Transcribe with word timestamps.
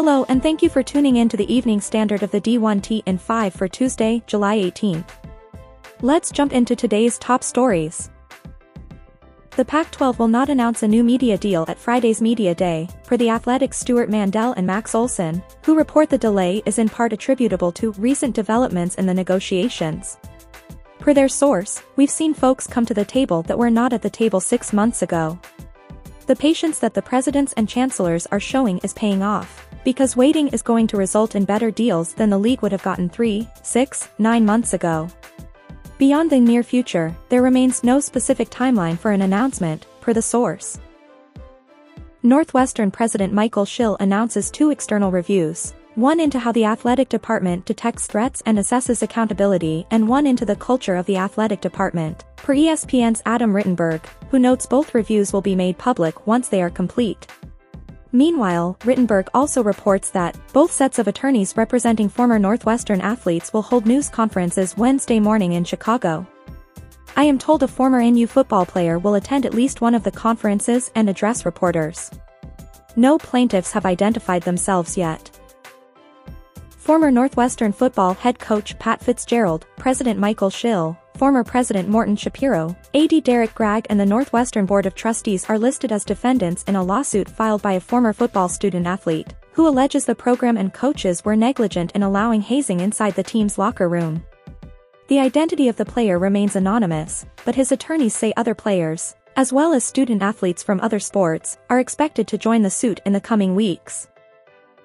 Hello 0.00 0.24
and 0.28 0.40
thank 0.40 0.62
you 0.62 0.68
for 0.68 0.80
tuning 0.80 1.16
in 1.16 1.28
to 1.28 1.36
the 1.36 1.52
evening 1.52 1.80
standard 1.80 2.22
of 2.22 2.30
the 2.30 2.40
D1T 2.40 3.02
in 3.06 3.18
5 3.18 3.52
for 3.52 3.66
Tuesday, 3.66 4.22
July 4.28 4.56
18th. 4.58 5.08
Let's 6.02 6.30
jump 6.30 6.52
into 6.52 6.76
today's 6.76 7.18
top 7.18 7.42
stories. 7.42 8.08
The 9.56 9.64
Pac-12 9.64 10.20
will 10.20 10.28
not 10.28 10.50
announce 10.50 10.84
a 10.84 10.86
new 10.86 11.02
media 11.02 11.36
deal 11.36 11.64
at 11.66 11.80
Friday's 11.80 12.22
Media 12.22 12.54
Day, 12.54 12.88
per 13.06 13.16
the 13.16 13.28
Athletics 13.28 13.76
Stewart 13.76 14.08
Mandel 14.08 14.52
and 14.52 14.64
Max 14.64 14.94
Olson, 14.94 15.42
who 15.64 15.76
report 15.76 16.10
the 16.10 16.16
delay 16.16 16.62
is 16.64 16.78
in 16.78 16.88
part 16.88 17.12
attributable 17.12 17.72
to 17.72 17.90
recent 17.94 18.36
developments 18.36 18.94
in 18.94 19.06
the 19.06 19.12
negotiations. 19.12 20.16
Per 21.00 21.12
their 21.12 21.28
source, 21.28 21.82
we've 21.96 22.08
seen 22.08 22.34
folks 22.34 22.68
come 22.68 22.86
to 22.86 22.94
the 22.94 23.04
table 23.04 23.42
that 23.42 23.58
were 23.58 23.68
not 23.68 23.92
at 23.92 24.02
the 24.02 24.10
table 24.10 24.38
six 24.38 24.72
months 24.72 25.02
ago. 25.02 25.36
The 26.28 26.36
patience 26.36 26.78
that 26.78 26.94
the 26.94 27.02
presidents 27.02 27.52
and 27.54 27.68
chancellors 27.68 28.26
are 28.26 28.38
showing 28.38 28.78
is 28.84 28.92
paying 28.92 29.22
off, 29.24 29.67
because 29.84 30.16
waiting 30.16 30.48
is 30.48 30.62
going 30.62 30.86
to 30.88 30.96
result 30.96 31.34
in 31.34 31.44
better 31.44 31.70
deals 31.70 32.12
than 32.14 32.30
the 32.30 32.38
league 32.38 32.62
would 32.62 32.72
have 32.72 32.82
gotten 32.82 33.08
three, 33.08 33.48
six, 33.62 34.08
nine 34.18 34.44
months 34.44 34.72
ago. 34.72 35.08
Beyond 35.98 36.30
the 36.30 36.38
near 36.38 36.62
future, 36.62 37.16
there 37.28 37.42
remains 37.42 37.82
no 37.82 37.98
specific 38.00 38.50
timeline 38.50 38.98
for 38.98 39.10
an 39.10 39.22
announcement, 39.22 39.86
per 40.00 40.12
the 40.12 40.22
source. 40.22 40.78
Northwestern 42.22 42.90
President 42.90 43.32
Michael 43.32 43.64
Schill 43.64 43.96
announces 44.00 44.50
two 44.50 44.70
external 44.70 45.10
reviews, 45.10 45.74
one 45.94 46.20
into 46.20 46.38
how 46.38 46.52
the 46.52 46.64
athletic 46.64 47.08
department 47.08 47.64
detects 47.64 48.06
threats 48.06 48.40
and 48.46 48.58
assesses 48.58 49.02
accountability 49.02 49.84
and 49.90 50.06
one 50.06 50.28
into 50.28 50.44
the 50.44 50.54
culture 50.54 50.94
of 50.94 51.06
the 51.06 51.16
athletic 51.16 51.60
department, 51.60 52.24
per 52.36 52.54
ESPN's 52.54 53.20
Adam 53.26 53.52
Rittenberg, 53.52 54.04
who 54.30 54.38
notes 54.38 54.66
both 54.66 54.94
reviews 54.94 55.32
will 55.32 55.40
be 55.40 55.56
made 55.56 55.76
public 55.78 56.26
once 56.26 56.48
they 56.48 56.62
are 56.62 56.70
complete. 56.70 57.26
Meanwhile, 58.12 58.76
Rittenberg 58.80 59.28
also 59.34 59.62
reports 59.62 60.10
that 60.10 60.38
both 60.52 60.72
sets 60.72 60.98
of 60.98 61.08
attorneys 61.08 61.56
representing 61.56 62.08
former 62.08 62.38
Northwestern 62.38 63.00
athletes 63.00 63.52
will 63.52 63.62
hold 63.62 63.86
news 63.86 64.08
conferences 64.08 64.76
Wednesday 64.76 65.20
morning 65.20 65.52
in 65.52 65.64
Chicago. 65.64 66.26
I 67.16 67.24
am 67.24 67.38
told 67.38 67.62
a 67.62 67.68
former 67.68 68.02
NU 68.02 68.26
football 68.26 68.64
player 68.64 68.98
will 68.98 69.16
attend 69.16 69.44
at 69.44 69.52
least 69.52 69.80
one 69.80 69.94
of 69.94 70.04
the 70.04 70.10
conferences 70.10 70.90
and 70.94 71.10
address 71.10 71.44
reporters. 71.44 72.10
No 72.96 73.18
plaintiffs 73.18 73.72
have 73.72 73.84
identified 73.84 74.42
themselves 74.42 74.96
yet. 74.96 75.30
Former 76.70 77.10
Northwestern 77.10 77.72
football 77.72 78.14
head 78.14 78.38
coach 78.38 78.78
Pat 78.78 79.04
Fitzgerald, 79.04 79.66
President 79.76 80.18
Michael 80.18 80.48
Schill, 80.48 80.96
former 81.18 81.42
President 81.42 81.88
Morton 81.88 82.14
Schapiro, 82.14 82.76
AD 82.94 83.24
Derrick 83.24 83.52
Gragg 83.52 83.84
and 83.90 83.98
the 83.98 84.06
Northwestern 84.06 84.66
Board 84.66 84.86
of 84.86 84.94
Trustees 84.94 85.44
are 85.50 85.58
listed 85.58 85.90
as 85.90 86.04
defendants 86.04 86.62
in 86.68 86.76
a 86.76 86.82
lawsuit 86.82 87.28
filed 87.28 87.60
by 87.60 87.72
a 87.72 87.80
former 87.80 88.12
football 88.12 88.48
student-athlete, 88.48 89.34
who 89.50 89.66
alleges 89.66 90.04
the 90.04 90.14
program 90.14 90.56
and 90.56 90.72
coaches 90.72 91.24
were 91.24 91.34
negligent 91.34 91.90
in 91.96 92.04
allowing 92.04 92.40
hazing 92.40 92.78
inside 92.78 93.16
the 93.16 93.24
team's 93.24 93.58
locker 93.58 93.88
room. 93.88 94.24
The 95.08 95.18
identity 95.18 95.66
of 95.66 95.74
the 95.74 95.84
player 95.84 96.20
remains 96.20 96.54
anonymous, 96.54 97.26
but 97.44 97.56
his 97.56 97.72
attorneys 97.72 98.14
say 98.14 98.32
other 98.36 98.54
players, 98.54 99.16
as 99.34 99.52
well 99.52 99.72
as 99.72 99.82
student-athletes 99.82 100.62
from 100.62 100.80
other 100.80 101.00
sports, 101.00 101.58
are 101.68 101.80
expected 101.80 102.28
to 102.28 102.38
join 102.38 102.62
the 102.62 102.70
suit 102.70 103.00
in 103.04 103.12
the 103.12 103.20
coming 103.20 103.56
weeks. 103.56 104.06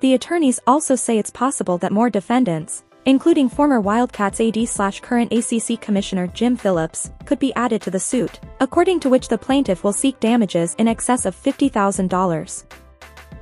The 0.00 0.14
attorneys 0.14 0.58
also 0.66 0.96
say 0.96 1.18
it's 1.18 1.30
possible 1.30 1.78
that 1.78 1.92
more 1.92 2.10
defendants, 2.10 2.82
including 3.06 3.48
former 3.48 3.80
Wildcats 3.80 4.40
AD 4.40 4.68
slash 4.68 5.00
current 5.00 5.32
ACC 5.32 5.80
Commissioner 5.80 6.26
Jim 6.26 6.56
Phillips, 6.56 7.10
could 7.24 7.38
be 7.38 7.54
added 7.54 7.80
to 7.82 7.90
the 7.90 8.00
suit, 8.00 8.40
according 8.60 9.00
to 9.00 9.08
which 9.08 9.28
the 9.28 9.38
plaintiff 9.38 9.84
will 9.84 9.92
seek 9.92 10.20
damages 10.20 10.74
in 10.74 10.88
excess 10.88 11.24
of 11.24 11.34
$50,000. 11.34 12.64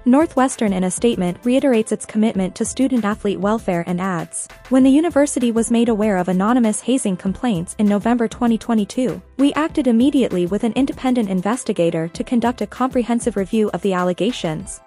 Northwestern 0.07 0.75
in 0.75 0.85
a 0.85 0.91
statement 0.91 1.39
reiterates 1.45 1.91
its 1.91 2.05
commitment 2.05 2.55
to 2.55 2.65
student-athlete 2.67 3.41
welfare 3.41 3.85
and 3.87 4.03
adds, 4.03 4.47
When 4.69 4.83
the 4.83 4.91
university 4.91 5.51
was 5.51 5.71
made 5.71 5.89
aware 5.89 6.19
of 6.19 6.29
anonymous 6.29 6.83
hazing 6.83 7.17
complaints 7.17 7.75
in 7.79 7.87
November 7.87 8.29
2022, 8.29 9.23
we 9.39 9.55
acted 9.55 9.87
immediately 9.87 10.45
with 10.45 10.63
an 10.65 10.75
independent 10.75 11.31
investigator 11.31 12.07
to 12.09 12.23
conduct 12.23 12.61
a 12.61 12.67
comprehensive 12.67 13.35
review 13.35 13.71
of 13.73 13.81
the 13.81 13.95
allegations, 13.95 14.83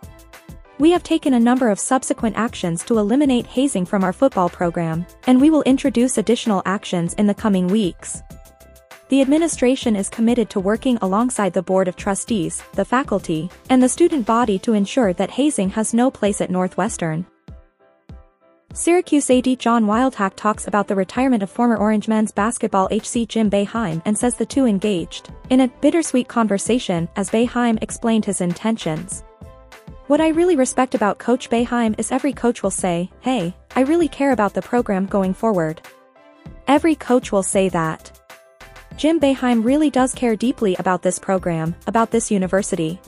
we 0.79 0.91
have 0.91 1.03
taken 1.03 1.33
a 1.33 1.39
number 1.39 1.69
of 1.69 1.79
subsequent 1.79 2.37
actions 2.37 2.83
to 2.83 2.99
eliminate 2.99 3.45
hazing 3.45 3.85
from 3.85 4.03
our 4.03 4.13
football 4.13 4.49
program, 4.49 5.05
and 5.25 5.41
we 5.41 5.49
will 5.49 5.63
introduce 5.63 6.17
additional 6.17 6.61
actions 6.65 7.13
in 7.15 7.27
the 7.27 7.33
coming 7.33 7.67
weeks. 7.67 8.21
The 9.09 9.21
administration 9.21 9.95
is 9.95 10.09
committed 10.09 10.49
to 10.49 10.59
working 10.59 10.97
alongside 11.01 11.53
the 11.53 11.63
Board 11.63 11.87
of 11.87 11.95
Trustees, 11.95 12.61
the 12.73 12.83
faculty, 12.83 13.49
and 13.69 13.81
the 13.81 13.89
student 13.89 14.25
body 14.25 14.59
to 14.59 14.73
ensure 14.73 15.13
that 15.13 15.31
hazing 15.31 15.69
has 15.71 15.93
no 15.93 16.11
place 16.11 16.41
at 16.41 16.51
Northwestern. 16.51 17.25
Syracuse 18.73 19.31
AD 19.31 19.57
John 19.59 19.85
Wildhack 19.85 20.35
talks 20.35 20.67
about 20.67 20.87
the 20.87 20.95
retirement 20.95 21.41
of 21.41 21.49
former 21.49 21.77
Orange 21.77 22.07
men's 22.07 22.31
basketball 22.31 22.87
HC 22.91 23.27
Jim 23.27 23.49
Boeheim 23.49 24.01
and 24.05 24.15
says 24.15 24.35
the 24.35 24.45
two 24.45 24.65
engaged 24.65 25.31
in 25.49 25.61
a 25.61 25.67
bittersweet 25.67 26.27
conversation 26.27 27.09
as 27.15 27.31
Boeheim 27.31 27.81
explained 27.81 28.25
his 28.25 28.41
intentions. 28.41 29.23
What 30.07 30.21
I 30.21 30.29
really 30.29 30.55
respect 30.55 30.95
about 30.95 31.17
Coach 31.17 31.49
Boeheim 31.49 31.93
is 31.99 32.13
every 32.13 32.31
coach 32.31 32.63
will 32.63 32.71
say, 32.71 33.11
hey, 33.19 33.53
I 33.75 33.81
really 33.81 34.07
care 34.07 34.31
about 34.31 34.53
the 34.53 34.61
program 34.61 35.05
going 35.05 35.33
forward. 35.33 35.81
Every 36.65 36.95
coach 36.95 37.33
will 37.33 37.43
say 37.43 37.67
that. 37.67 38.17
Jim 38.95 39.19
Boeheim 39.19 39.65
really 39.65 39.89
does 39.89 40.13
care 40.13 40.37
deeply 40.37 40.77
about 40.77 41.01
this 41.01 41.19
program, 41.19 41.75
about 41.87 42.11
this 42.11 42.31
university. 42.31 43.01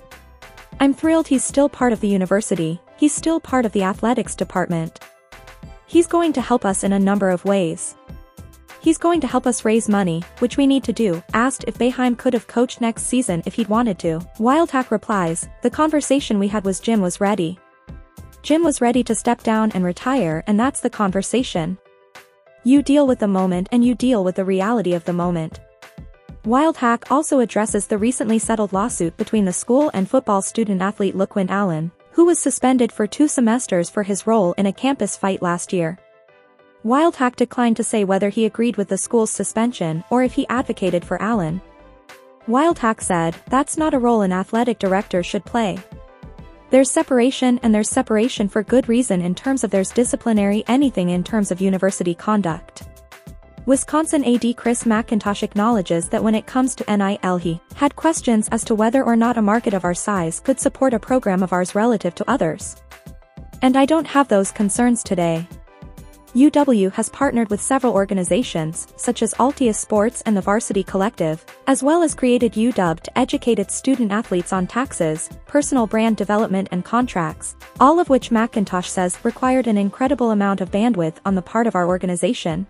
I'm 0.82 0.94
thrilled 0.94 1.30
he's 1.30 1.42
still 1.42 1.70
part 1.70 1.94
of 1.94 2.02
the 2.02 2.10
university, 2.10 2.82
he's 2.98 3.16
still 3.16 3.40
part 3.40 3.66
of 3.66 3.72
the 3.72 3.84
athletics 3.84 4.36
department. 4.36 5.00
He's 5.86 6.06
going 6.06 6.34
to 6.34 6.42
help 6.42 6.66
us 6.66 6.84
in 6.84 6.92
a 6.92 7.00
number 7.00 7.30
of 7.30 7.46
ways. 7.46 7.96
He's 8.82 8.98
going 8.98 9.20
to 9.22 9.28
help 9.28 9.46
us 9.46 9.66
raise 9.66 9.90
money, 9.90 10.24
which 10.40 10.56
we 10.56 10.66
need 10.66 10.86
to 10.86 10.94
do, 10.94 11.22
asked 11.34 11.66
if 11.68 11.78
Boeheim 11.78 12.18
could 12.18 12.34
have 12.34 12.48
coached 12.48 12.80
next 12.80 13.04
season 13.04 13.44
if 13.46 13.56
he'd 13.56 13.68
wanted 13.68 14.00
to. 14.00 14.20
Wildhack 14.38 14.90
replies, 14.90 15.50
the 15.62 15.70
conversation 15.70 16.40
we 16.40 16.48
had 16.48 16.64
was 16.64 16.80
Jim 16.80 17.02
was 17.02 17.20
ready. 17.20 17.60
Jim 18.42 18.64
was 18.64 18.80
ready 18.80 19.04
to 19.04 19.14
step 19.14 19.44
down 19.44 19.72
and 19.74 19.84
retire 19.84 20.44
and 20.48 20.58
that's 20.58 20.80
the 20.80 20.90
conversation. 20.90 21.78
You 22.64 22.82
deal 22.82 23.06
with 23.06 23.20
the 23.20 23.28
moment 23.28 23.68
and 23.74 23.84
you 23.84 23.96
deal 23.96 24.24
with 24.24 24.36
the 24.36 24.46
reality 24.46 24.94
of 24.94 25.04
the 25.04 25.14
moment. 25.14 25.60
Wildhack 26.46 27.12
also 27.12 27.40
addresses 27.40 27.86
the 27.86 27.98
recently 27.98 28.40
settled 28.40 28.72
lawsuit 28.72 29.18
between 29.18 29.44
the 29.44 29.52
school 29.52 29.92
and 29.94 30.10
football 30.10 30.42
student-athlete 30.42 31.16
LeQuint 31.16 31.50
Allen, 31.50 31.92
who 32.12 32.26
was 32.26 32.40
suspended 32.40 32.94
for 32.94 33.06
two 33.06 33.28
semesters 33.28 33.90
for 33.90 34.04
his 34.04 34.26
role 34.26 34.54
in 34.54 34.66
a 34.66 34.74
campus 34.74 35.18
fight 35.18 35.42
last 35.42 35.74
year. 35.74 36.00
Wildhack 36.86 37.36
declined 37.36 37.76
to 37.78 37.84
say 37.84 38.06
whether 38.06 38.30
he 38.30 38.46
agreed 38.46 38.78
with 38.78 38.88
the 38.88 38.98
school's 38.98 39.32
suspension 39.32 40.04
or 40.10 40.24
if 40.24 40.34
he 40.34 40.48
advocated 40.48 41.04
for 41.04 41.22
Allen. 41.22 41.62
Wildhack 42.48 43.02
said, 43.02 43.36
that's 43.50 43.78
not 43.78 43.94
a 43.94 44.00
role 44.00 44.22
an 44.22 44.32
athletic 44.32 44.80
director 44.80 45.22
should 45.22 45.44
play. 45.44 45.78
There's 46.70 46.90
separation 46.90 47.60
and 47.64 47.76
there's 47.76 47.90
separation 47.90 48.48
for 48.48 48.64
good 48.64 48.88
reason 48.88 49.22
in 49.22 49.36
terms 49.36 49.64
of 49.64 49.72
there's 49.72 49.92
disciplinary 49.92 50.64
anything 50.68 51.10
in 51.10 51.24
terms 51.24 51.52
of 51.52 51.60
university 51.60 52.16
conduct. 52.16 52.84
Wisconsin 53.66 54.24
AD 54.24 54.56
Chris 54.56 54.86
McIntosh 54.86 55.44
acknowledges 55.44 56.08
that 56.10 56.24
when 56.24 56.34
it 56.34 56.48
comes 56.48 56.76
to 56.76 56.98
NIL 56.98 57.38
he 57.38 57.60
had 57.76 57.96
questions 57.96 58.48
as 58.50 58.64
to 58.64 58.74
whether 58.74 59.04
or 59.04 59.18
not 59.18 59.38
a 59.38 59.42
market 59.42 59.74
of 59.74 59.84
our 59.84 59.94
size 59.94 60.40
could 60.40 60.60
support 60.60 60.94
a 60.94 61.00
program 61.00 61.44
of 61.44 61.52
ours 61.52 61.76
relative 61.76 62.16
to 62.16 62.30
others. 62.32 62.78
And 63.62 63.76
I 63.76 63.86
don't 63.86 64.08
have 64.08 64.30
those 64.30 64.52
concerns 64.52 65.04
today. 65.04 65.46
UW 66.36 66.92
has 66.92 67.10
partnered 67.10 67.50
with 67.50 67.60
several 67.60 67.94
organizations, 67.94 68.88
such 68.98 69.24
as 69.24 69.34
Altius 69.36 69.76
Sports 69.76 70.22
and 70.28 70.38
the 70.38 70.42
Varsity 70.42 70.84
Collective, 70.84 71.44
as 71.66 71.82
well 71.82 72.04
as 72.04 72.14
created 72.14 72.54
UW 72.54 73.00
to 73.00 73.18
educate 73.18 73.58
its 73.58 73.74
student-athletes 73.74 74.54
on 74.54 74.68
taxes, 74.68 75.28
personal 75.48 75.88
brand 75.88 76.18
development 76.18 76.68
and 76.72 76.86
contracts, 76.86 77.56
all 77.80 78.00
of 78.00 78.10
which 78.10 78.30
McIntosh 78.30 78.86
says 78.86 79.18
required 79.24 79.66
an 79.66 79.78
incredible 79.78 80.30
amount 80.30 80.62
of 80.62 80.70
bandwidth 80.70 81.18
on 81.26 81.34
the 81.34 81.42
part 81.42 81.66
of 81.66 81.76
our 81.76 81.88
organization. 81.88 82.68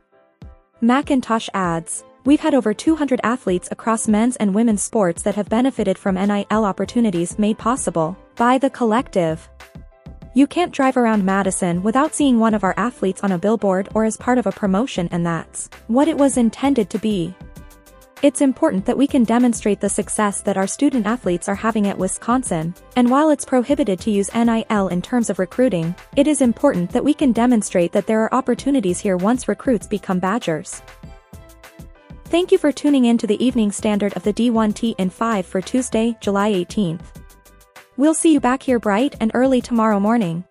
McIntosh 0.82 1.50
adds, 1.54 2.06
We've 2.24 2.40
had 2.40 2.54
over 2.54 2.74
200 2.74 3.20
athletes 3.24 3.70
across 3.72 4.08
men's 4.08 4.36
and 4.38 4.56
women's 4.56 4.82
sports 4.82 5.22
that 5.24 5.36
have 5.36 5.50
benefited 5.50 5.98
from 5.98 6.16
NIL 6.16 6.64
opportunities 6.64 7.40
made 7.40 7.58
possible 7.58 8.18
by 8.36 8.58
the 8.58 8.70
collective. 8.70 9.50
You 10.40 10.48
can't 10.48 10.72
drive 10.72 10.96
around 10.96 11.26
Madison 11.26 11.84
without 11.84 12.16
seeing 12.16 12.40
one 12.40 12.54
of 12.54 12.64
our 12.64 12.74
athletes 12.78 13.26
on 13.26 13.34
a 13.34 13.38
billboard 13.38 13.90
or 13.94 14.06
as 14.06 14.16
part 14.16 14.38
of 14.38 14.48
a 14.48 14.54
promotion 14.54 15.10
and 15.12 15.26
that's 15.26 15.70
what 15.88 16.08
it 16.08 16.18
was 16.18 16.38
intended 16.38 16.90
to 16.92 16.98
be. 16.98 17.36
It's 18.22 18.40
important 18.40 18.86
that 18.86 18.98
we 18.98 19.06
can 19.06 19.26
demonstrate 19.26 19.82
the 19.82 19.90
success 19.90 20.40
that 20.44 20.56
our 20.56 20.66
student 20.66 21.06
athletes 21.06 21.50
are 21.50 21.56
having 21.56 21.88
at 21.88 21.98
Wisconsin, 21.98 22.74
and 22.96 23.10
while 23.12 23.32
it's 23.32 23.44
prohibited 23.44 24.00
to 24.00 24.12
use 24.12 24.34
NIL 24.34 24.88
in 24.88 25.02
terms 25.02 25.30
of 25.30 25.40
recruiting, 25.40 25.94
it 26.16 26.26
is 26.26 26.40
important 26.40 26.90
that 26.92 27.04
we 27.04 27.14
can 27.14 27.34
demonstrate 27.34 27.92
that 27.92 28.08
there 28.08 28.22
are 28.22 28.34
opportunities 28.34 29.02
here 29.02 29.18
once 29.18 29.50
recruits 29.50 29.88
become 29.88 30.20
Badgers. 30.20 30.82
Thank 32.28 32.54
you 32.54 32.58
for 32.58 32.72
tuning 32.72 33.04
in 33.04 33.18
to 33.18 33.28
the 33.28 33.44
evening 33.44 33.74
standard 33.74 34.16
of 34.16 34.24
the 34.24 34.32
D1T 34.32 34.96
in 35.00 35.10
5 35.10 35.46
for 35.46 35.60
Tuesday, 35.60 36.16
July 36.22 36.54
18th. 36.54 37.19
We'll 38.00 38.14
see 38.14 38.32
you 38.32 38.40
back 38.40 38.64
here 38.64 38.80
bright 38.80 39.18
and 39.20 39.30
early 39.34 39.60
tomorrow 39.60 40.00
morning. 40.00 40.46